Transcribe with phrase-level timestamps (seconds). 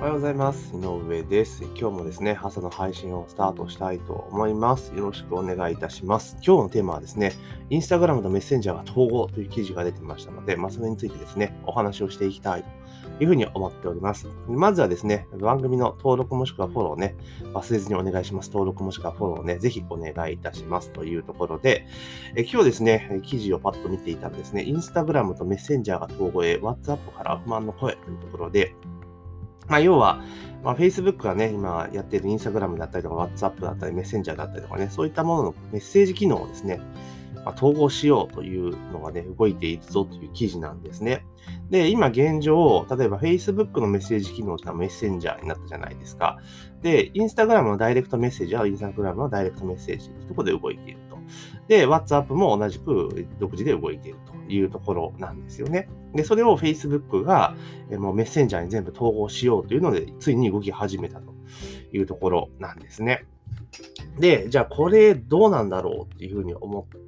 [0.00, 0.74] おはようございます。
[0.74, 1.62] 井上です。
[1.78, 4.94] 今日もですね、朝の配信をスタートしたいと思います。
[4.96, 6.38] よろしくお願いいたします。
[6.42, 7.34] 今日のテーマはですね、
[7.68, 12.64] インスタグラムとメッセンジャーが統合という記事が出てましたので、まあ、それについてですね、お話をしていきたい
[13.18, 14.26] というふうに思っております。
[14.48, 17.14] まずはですね、番組の登録もしくはフォローね、
[17.52, 18.48] 忘れずにお願いします。
[18.48, 21.84] 登録もしくはフォローをね、ぜひお願いいたしますというところで、
[22.36, 28.74] え今日ですね、記事をパッと見ていたらですね、インスタグラムとメッセンジャーが統合へ、WhatsApp から不満の声というところで、
[29.70, 30.20] まあ、要は、
[30.62, 36.80] まあ、Facebook がね、今やってる Instagram だったりとか WhatsApp だったり、メッセンジャーだったりとかね、そういったもののメッセージ機能をですね、
[37.44, 41.24] まあ、統合しようというのがね、動いているぞという記事なんですね。
[41.70, 46.38] で、今現状、例えば Facebook のメッセージ機能がメッセンジャーになったじゃないですか。
[46.82, 51.09] で、Instagram のダイレクトメッセージは Instagram のダイレクトメッセージというところで動いている。
[51.68, 55.88] で、WhatsApp も同じく独自で動いているというところなんですよね。
[56.14, 57.54] で、それを Facebook が
[57.90, 61.34] えもうメッセンジャーに全部統合しようというので、ついに動き始めたと
[61.92, 63.24] いうところなんですね。
[64.18, 67.00] で、じゃあこれどうなんだろうっていうふうに思っ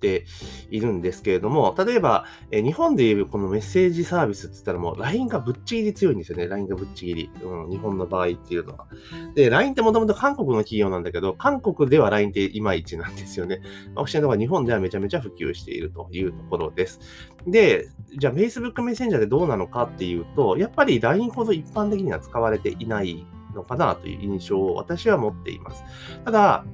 [0.00, 0.24] て
[0.70, 6.48] いるんですけれども、例えば、え日本でいうこのメッセージサービスって言ったらもう LINE がぶっちぎり強いんですよね。
[6.48, 7.30] LINE がぶっちぎり。
[7.42, 8.86] うん、日本の場合っていうのは。
[9.34, 13.60] で、LINE ってもともと韓国の企業なんだけど、韓国では LINE っていまいちなんですよね。
[13.94, 17.00] まあ、教えのが日本ではめちゃめちゃ普及しているというところです。
[17.46, 25.84] で、じゃあ Facebook メッセンジャーでどうなのかっていうと、やっぱり LINE ほど一般的には使われていないのかなという印象を私は持っています。
[26.24, 26.64] ただ、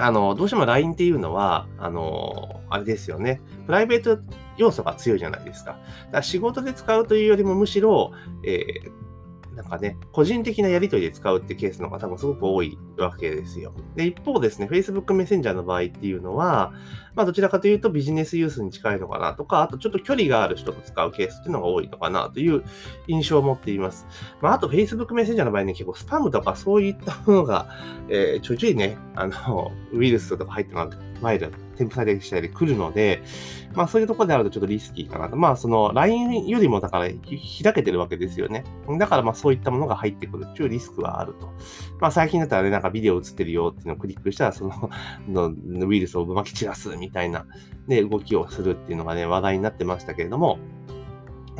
[0.00, 3.40] あの、どうしても LINE っていうのは、あの、あれですよね。
[3.66, 4.18] プライベート
[4.56, 5.72] 要素が強いじゃないですか。
[5.72, 5.82] だか
[6.18, 8.12] ら仕事で使うというよりもむしろ、
[8.44, 9.09] えー
[9.54, 13.72] なんかね、個人的なやり取りで使うってケースの方が多分すごく多いわけですよ。
[13.96, 16.72] で、一方ですね、Facebook メッセンジャーの場合っていうのは、
[17.14, 22.62] まあどちらかというとビジネスユースに近いのかなとか、あとちょっと距離がある人と使うケースっていうのが多いのかなという
[23.08, 24.06] 印象を持っています。
[24.40, 27.68] まああと Facebook メッセンジャーの場合ね、結構スパムとかそういったものが、
[28.08, 31.09] えーちょいちょいね、あの、ウイルスとか入ってます。
[31.20, 33.22] マイル、添付されたり来るので、
[33.74, 35.36] まあそういうところであるとちょっとリスキーかなと。
[35.36, 37.18] まあその LINE よりもだから開
[37.72, 38.64] けてるわけですよね。
[38.98, 41.52] だからまあそういったものが入ってくるっていうリスクはあると。
[42.00, 44.90] まあ最近だったらね、なんかビデオ映ってるよっていうのをクリックしたらその
[45.68, 47.46] のウイルスをぶまき散らすみたいな、
[47.86, 50.58] ね、動きをするっていうのがね、話題になってましたけれども、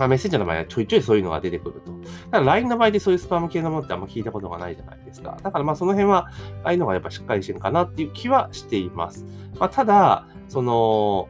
[0.01, 1.93] まあ、メッセンジャーの場合はちょいちょいそういうのが出てくると。
[2.31, 5.37] ただ LINE の場合でそういうスパム系のものってあんま聞いたことがないじゃないですか。
[5.43, 6.31] だからまあその辺は、
[6.65, 9.27] ああいうのがやっぱしっかりしてるかなっていう気はしています。
[9.59, 11.29] まあ、ただ、その、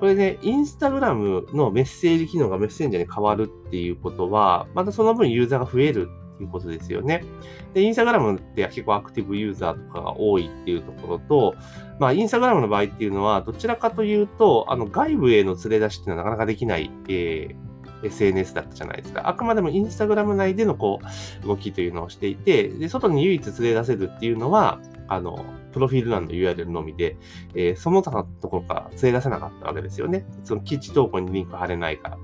[0.00, 7.24] これね、インスタグラムのメッセージ機能がメッセンジャーに変わるっていうことは、またその分ユーザーが増えるっていうことですよね。
[7.72, 11.54] で、インスタグラムって結構アクティブユーザーとかが多いっていうところと、
[12.00, 17.67] まあ、インスタグラムの場合っていうのは、どちらかというと、あの、外部への連れ出しっていうのはなかなかできない、えー
[18.02, 19.28] SNS だったじゃないですか。
[19.28, 21.00] あくまでもインスタグラム内でのこ
[21.42, 27.16] う動きというのをしていて、で外に唯一連れ出せるっていうのは、あの、プロフィール欄の URL のみで、
[27.54, 30.24] えーその他のところから連れ出せなかったわけですよね。
[30.42, 32.18] その基地投稿にリンク貼れないから。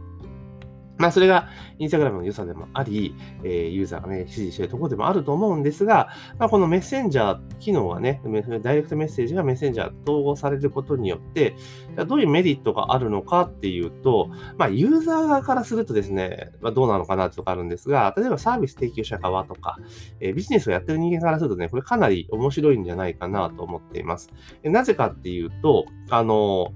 [0.96, 8.20] まあ、それがインスタグラムの良さでもあり、えーユーザーがね、支持しているところでもあると思うんですが、まあ、このメッセンジャー機能がね、
[8.62, 11.56] ダイレクトメッセージがメッセンジャー統合されることによって、
[11.96, 19.78] じゃどういうメリットがあるのかっていうと、まあ、ユーザー側からするとですね、まあ、どうなのかなとこあるんですが、例えばサービス提供者側とか、
[20.20, 24.30] えービジネスをやってる人間からするとね、これかなり面白いんじゃないかなと思っています。
[24.62, 26.72] なぜかっていうと、あの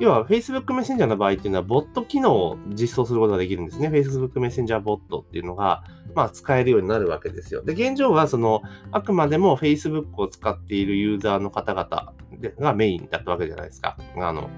[0.00, 3.88] 要は Facebook メッセンジャーの場合っていうのは、ボット機能を実装することができるんですね。
[3.88, 5.84] Facebook メッセンジャーボットっていうのが、
[6.14, 7.62] まあ、使えるようになるわけですよ。
[7.62, 12.12] で、現状は、その、あくまでも Facebook を使っているユーザーの方々
[12.58, 13.96] がメインだったわけじゃないですか。
[14.16, 14.50] あの、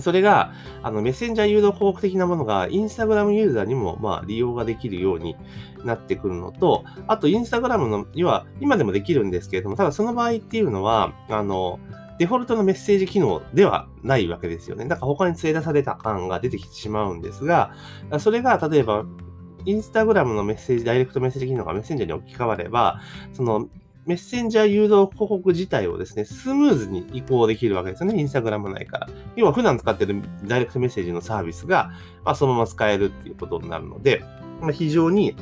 [0.00, 0.52] それが、
[0.82, 5.36] あの、メッセンジャー誘導広告的なものが、インスタグラムユーザーにも、まあ、利用ができるように
[5.84, 11.78] なってくるのと、あと、インスタグラムの、要は、今でもできるんですけれども、ただその場合っていうのは、あの、
[12.18, 14.86] デフォルトのメッセージ機能ではないわけですよね。
[14.86, 17.72] だから他に連れ出された感が出てきてしまうんですが、
[18.18, 19.04] それが例えば、
[19.66, 23.00] インスタグラムのメッセージ、ダイレクトメッセージ機能がメッセンジャーに置き換われば、
[23.32, 23.68] その
[24.06, 29.08] メッセンジャー誘導広告自体をですね、スムーズに移行できるわけですよね、インスタグラム内から。
[29.36, 31.92] 要は普段使っているダイレクトメッセージのサービスが、
[32.24, 34.22] まあ、そのまま使えるっていうことになるので、
[34.60, 35.34] まあ、非常に、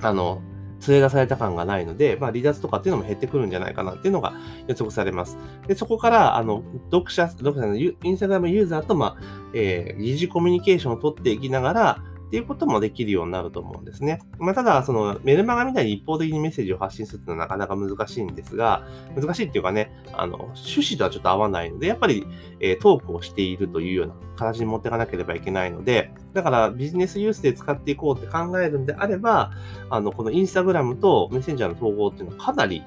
[0.00, 0.40] あの、
[0.86, 4.32] 連れ出された感がないので、まあ、離脱とかっていうのも減ってくるんじゃないかなっていうのが
[4.66, 5.38] 予測されます。
[5.66, 9.22] で、そこから、あの、読者、読者のインスタグラムユーザーと、まあ、
[9.54, 14.20] えー疑似コミュニケーションを取っていきながら、っていうこともできるようになると思うんですね。
[14.38, 18.86] まあ、ただ、そのメルマガみたいに一方的にメッセージを発信するというのはなかなか難しいんですが、
[19.20, 22.24] 難しいっていうかね、あの、趣旨とはちょっと合わないので、やっぱり、
[22.60, 29.50] えー、トークをしているというような形に持っていかなければいけないので、だからビジネスユースで使っていこうって考えるんであれば、
[29.90, 32.84] あの、このインスタグラムとメッセンジャーの統合っていうのはかなり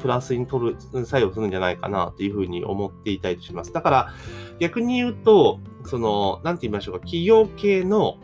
[0.00, 3.72] プラスに取る、作用するんじゃないかなというふうに思っていたりします。
[3.72, 4.08] だから、
[4.60, 8.18] 逆に言うと、その、なんて言いましょうか、企業系の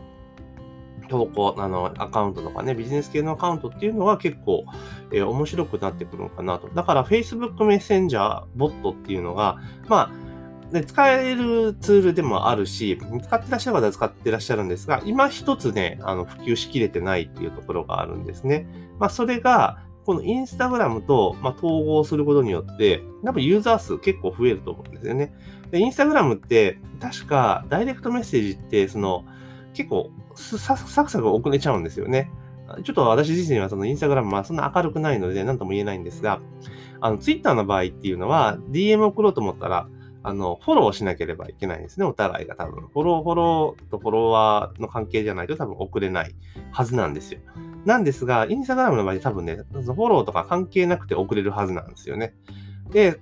[1.11, 4.63] 投稿、あの、アカウントとかね、ビジネス系のアカウントっていうのは結構、
[5.11, 6.69] えー、面白くなってくるのかなと。
[6.69, 9.57] だから Facebook メッセンジャーボットっていうのが、
[9.89, 18.67] まあ、で使えるツールでもあるし、使ってらっしゃる方は使ってらっしゃるんですが、今一つね、あの普及しきれてないっていうところがあるんですね。
[18.97, 25.33] まあ、それが、このインスタグラムと、まあ、統合することによって、多分ユーザー数結構増えると思うんですよね。
[25.71, 29.25] で、インスタグラムって、確かダイレクトメッセージって、その、
[29.73, 32.31] 結構サクサク遅れちゃうんですよね。
[32.83, 36.41] ちょっと私自身はそのインスタグラムはそんな明るくないので何とも言えないんですが、
[37.01, 39.87] あの、ツイッターの場合っていうのは DM 送ろうと思ったら、
[40.23, 42.87] あの、フォローしなければいけないんですね、お互いが多分。
[42.87, 46.35] フォロー、フォローとフォロワーの関係じゃないと多分送れない
[46.71, 47.39] はずなんですよ。
[47.85, 52.35] なんですが、インスタグラムの場合多分ね、フォローとか関係なくて送れるはずなんですよね。
[52.91, 53.19] で、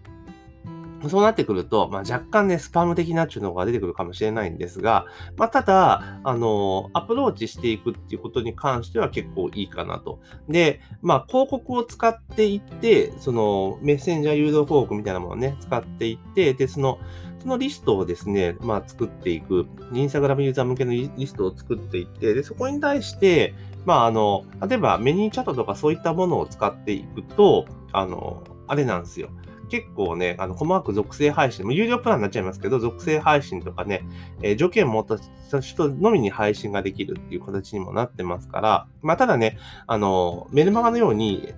[1.07, 5.05] そうなってくると、まあ、若干ね、スパム的なっていうのが出てくるかもしれないんですが、
[5.37, 10.19] まあ、ただ、あの、アプローチしていくっていうことに関しては結構いいかなと。
[10.49, 16.99] で、まあ、広告を使っていって、その、メッセンジャー誘導広告みたいなものをね、使っていって、で、その、
[17.41, 23.53] そのリストをですね、まあ、作っていく、インスタグラムユーザー向けのリストを作っていって、で、そこに対して、
[23.85, 29.29] まあ、あの、例えばメニューチャットとかそういったものを使っていくと、あの、あれなんですよ。
[29.69, 34.03] 結構ね、あの、細かく属性配信、も有料プランになっちゃいますけど、属性配信とかね、
[34.41, 35.17] えー、条件を持った
[35.61, 39.57] 人のみに配信ができるっていう形にもなってますから、まあ、ただね、
[39.87, 41.53] あの、メルマガのように、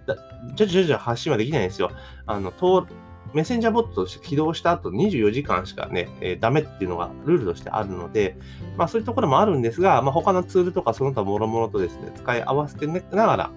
[0.56, 1.92] じゃじゃじゃ発信はできないんですよ。
[2.26, 2.52] あの、
[3.34, 8.38] メッセンジャーボットとして起動した後24時間しかね、えー、ダメっていうのがルールとしてあるので、
[8.78, 13.52] まあそういうところもあるんですが、まあ他のツールとかその他諸々とですね、使い合わせてながら、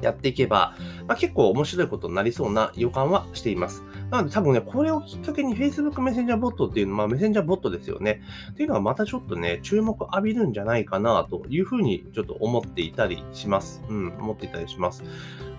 [0.00, 0.74] やっていけば、
[1.06, 3.82] まあ、結構面白いことになりそうな予感はしています。
[4.10, 8.22] なので多分ね、これをきっかけに Facebook メッセンジャーボットっていうのは、まあ、メッセンジャーボットですよね。
[8.52, 13.82] っていうのはまたちょっとね、注目浴びるんじゃないかなというふうにちょっと思っていたりします。
[13.88, 15.04] うん、思っていたりします。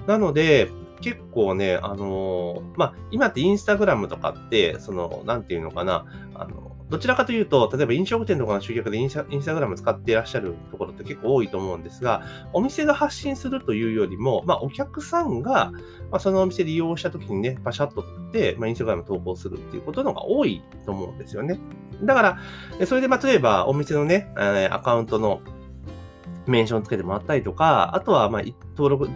[0.08, 0.70] なので、
[1.02, 15.72] 結構ね、あのー、まあ、今ってインスタグラムとかって、その、なんていうのかな、あの、どちらかというと、例えば飲食店とかの集客でインスタインスタグラム使っていらっしゃるところって結構多いと思うんですが、お店が発信するというよりも、まあ、お客さんが、
[16.10, 21.60] まあ、そのお店利用した時にね、パシャッとって、まあ、インスタグラム投稿するっていうことのが多いと思うんですよね。
[22.04, 22.22] だか
[22.80, 24.34] ら、それで、まあ、例えばお店のね、
[24.72, 25.42] アカウントの
[26.48, 28.42] メンションつけてもらったりとか、あとは、まあ、
[28.76, 29.10] 登録、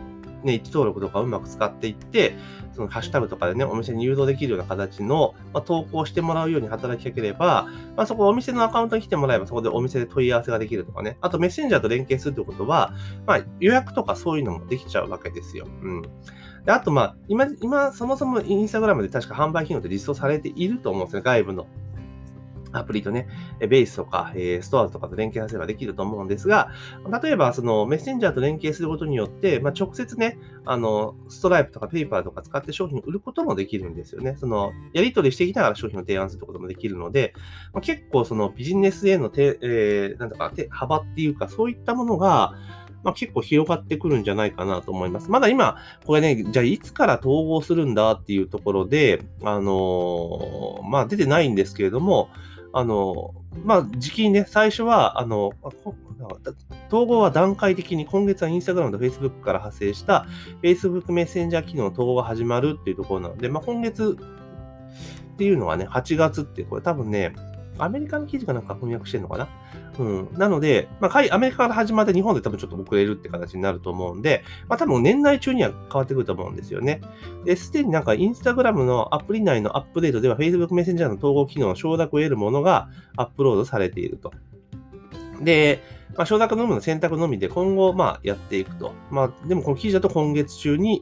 [0.44, 2.36] ね、位置登録とかうまく使っていって、
[2.74, 11.18] そのハッシュタグとかでね、お店に誘導できるような形の、まあ、投稿してもらうように働きかければ、まあ、そこお店のアカウントに来てもらえば、そこでお店で問い合わせができるとかね。
[11.22, 12.94] あとメッセンジャーと連携するってことは、
[13.26, 15.68] まあ、予約とかそういうのもできちゃうわけですよ。
[15.82, 16.02] うん。
[16.66, 21.22] であと、まあ、今、今、そもそもインスタグラムで確か販売機能って実装されていると思うんですね。
[21.22, 21.68] 外部の
[22.74, 23.28] アプリとね、
[23.60, 26.72] ベースとか、え、ストアとかと連携させればできると思うんですが、
[27.22, 34.36] 例えば、そのメッセンジャーと連携することによって、まあ、直接ね、あの、ストライプとかペーパーとか使って商品を売ることもできるんですよね。
[34.38, 37.34] その、やり取りしていきながら商品を提案することもできるので、
[37.74, 42.54] まあ、結構そのビジネスへの手、えー、なんだか手、幅っていうか、そういったものが、
[43.04, 45.30] まあ、結構広がってくるんじゃないかなと思います。
[45.30, 52.30] まだ今、これね、じゃあいつから統合するんだっていうところで、あのー、まあ出てないんですけれども、
[52.74, 55.54] あの、まあ、時期にね、最初は、あの、
[56.88, 60.26] 統合は段階的に今月はインスタグラムとフェイスブックから派生した
[60.62, 64.18] Facebook メッセンジャー機能の統合が始まるっていうところなので、まあ、今月
[65.34, 67.34] っていうのはね、8月ってこれ多分ね、
[67.78, 69.50] アメリカの記事かなんか翻訳してるのかな？
[70.00, 70.30] うん。
[70.34, 77.02] なので、まあ、アメリカから始まって日本で多分ちょっと遅れるって形になると思うんで、まあ、多分年内中には変わってくると思うんですよね。
[77.46, 84.32] で、すでになんかインスタグラムのアプリ内のアップデートでは Facebook メッセンジャーの統合機能の承諾を得るものがアップロードされていると。
[85.42, 85.82] で、
[86.16, 88.94] まあ、承諾のみの選択のみで今後、まあ、やっていくと。
[89.10, 91.02] まあ、でもこの記事だと今月中に、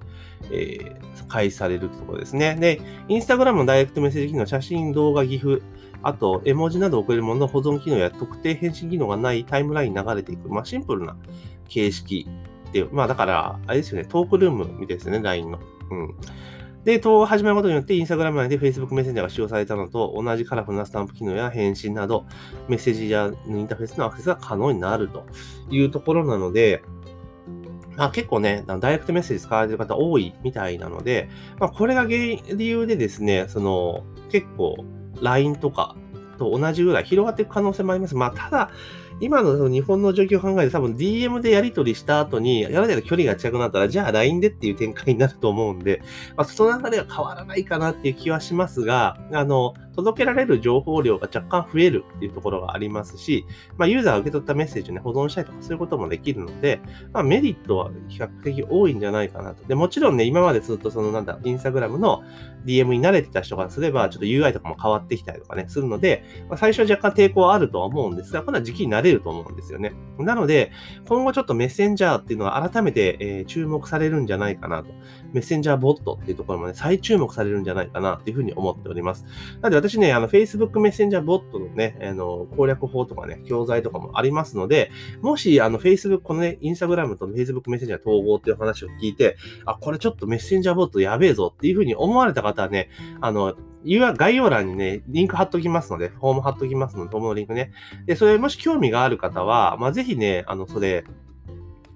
[0.52, 2.56] えー、開始されるところですね。
[2.56, 5.62] で、インスタグラムのダイレクトメッセージ機能、写真、動画、GIF、
[6.04, 11.16] あと、絵文字など送れるものの保存機能や特定返信機能がないタイムラインに流れていく、まあ、シンプルな
[11.68, 12.28] 形式
[12.74, 15.60] で、まあ、だから、あれですよね、トークルームみたいですね、LINE の。
[15.92, 16.16] うん。
[16.84, 22.26] で、統合が始まることによって、インスタグラム内で Facebook メッセンジャーが使用されたのと同じカラフルなスタンプ機能や返信など、
[22.68, 25.26] メッセージやインターフェースのアクセスが可能になると
[25.70, 26.82] いうところなので、
[27.98, 31.30] まあ、結構ね、ダイレクトメッセージ使われてる方多いみたいなので、
[31.60, 34.78] まあ、これが原因、理由でですね、その、結構、
[35.22, 35.96] LINE とか
[36.38, 38.16] と同じぐらい広がっていく可能性もあります。
[38.16, 38.72] まあ、ただ、
[39.20, 46.02] 今のその日本の状況を考えて多分 DM でやり取りした後に、やられたら距離が近くなったら、じゃあ LINE でっていう展開になると思うんで、
[46.36, 53.46] まあ、その中では変わらないかなっていう気はしますが、あの、届けられる情報量が若干増えるっていうところがありますし、
[53.78, 56.82] まあ、ユーザーが受け取ったメッセージをね、保存したりとかそういうこともできるので、
[57.14, 59.66] まあ、メリットは比較的多いんじゃないかなと。
[59.66, 62.24] で、もちろんね、今までずっとそのなんだ、インスタグラムの
[62.66, 69.94] DM に慣れてた人からすれば、ちょっと UI とかも変わってきたりとかね、するので、まあ、最初若干抵抗はあるとは思うんですが、これは時期になれると思うんですよね。
[70.20, 70.72] なので、
[71.08, 74.90] 今後ちょっとメッセンジャーっていうのは改めて、え、注目されるんじゃないかなと。
[75.34, 79.26] メッセンジャーボットっていうところもね、再注目されるんじゃないかなっていうふうに思っております。
[79.62, 97.72] なので私ね、あの、Facebook メッセンジャーボットのね、あの、攻略法とかね、教材とかもありますので、もし、あの、Facebook、このね、Instagram と Facebook メッセンジャー統合っていう話を聞いて、あ、これちょっとメッセンジャーボットやべえぞっていうふうに思われた方はね、あの、概要欄にね、リンク貼っときますので、フォーム貼っときますので、フォームのリンクね。
[98.06, 101.04] で、それもし興味がある方は、まあ、ぜひね、あの、それ、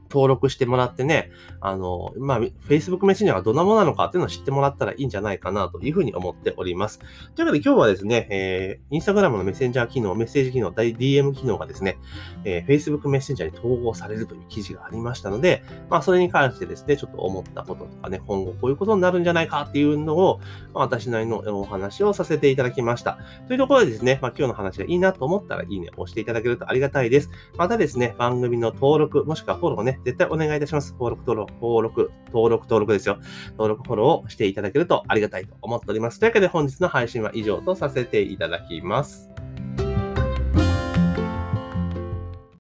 [0.10, 1.32] 登録してもらってね、
[1.62, 7.00] あの、まあ、Facebook メッセンジャーがどんなものなのかっていうのを知ってもらったらいいんじゃないかなというふうに思っております。
[7.36, 11.98] というわけで今日はですね、えー、Instagram のメッセンジャー機能、メッセージ機能、DM 機能がですね、
[12.44, 20.40] えー、Facebook メッセンジャーに統合されるという記事がありましたので、まあ、それに関してですね、ちょっと思ったこととかね、今後こういうことになるんじゃないかっていうのを、
[20.74, 23.18] まあ、私なりのお話をさせていただきました。
[23.48, 27.30] というところでですね、まあ、今日の話がいいなと思ったらいいねを押していただけるとありがたいです。
[27.58, 30.76] またですね、番組の登録、もしくはフォローを絶対お願いいたします。
[30.76, 30.92] ます。
[30.94, 33.18] 登録、登録、登録、登録、登録ですよ。
[33.52, 36.20] 登録、フォローをしていただけるとありがたいと思っております。
[36.20, 39.32] というわけで本日の配信は以上とさせていただきます。